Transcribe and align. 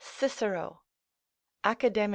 [Cicero, 0.03 0.79
Acad., 1.63 1.95
i. 1.95 2.09